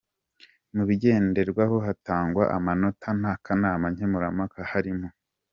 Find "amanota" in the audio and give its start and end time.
2.57-3.07